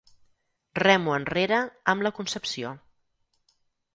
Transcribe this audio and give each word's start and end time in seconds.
Remo 0.85 1.13
enrere 1.17 1.59
amb 1.93 2.07
la 2.07 2.13
Concepció. 2.21 2.75